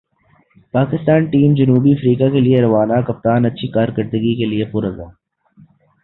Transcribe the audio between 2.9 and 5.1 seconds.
کپتان اچھی کارکردگی کیلئے پر عزم